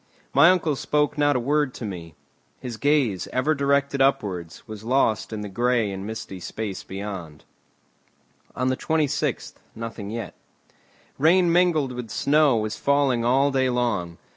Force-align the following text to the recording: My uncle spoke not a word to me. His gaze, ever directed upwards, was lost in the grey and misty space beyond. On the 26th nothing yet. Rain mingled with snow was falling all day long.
My 0.33 0.49
uncle 0.49 0.75
spoke 0.75 1.15
not 1.15 1.35
a 1.35 1.39
word 1.39 1.75
to 1.75 1.85
me. 1.85 2.15
His 2.59 2.75
gaze, 2.77 3.27
ever 3.31 3.53
directed 3.53 4.01
upwards, 4.01 4.67
was 4.67 4.83
lost 4.83 5.31
in 5.31 5.41
the 5.41 5.47
grey 5.47 5.91
and 5.91 6.07
misty 6.07 6.39
space 6.39 6.81
beyond. 6.81 7.45
On 8.55 8.69
the 8.69 8.77
26th 8.77 9.53
nothing 9.75 10.09
yet. 10.09 10.33
Rain 11.19 11.51
mingled 11.51 11.91
with 11.91 12.09
snow 12.09 12.57
was 12.57 12.77
falling 12.77 13.23
all 13.23 13.51
day 13.51 13.69
long. 13.69 14.17